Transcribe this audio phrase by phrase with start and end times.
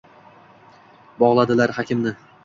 [1.19, 2.15] Bog’ladilar hakimni.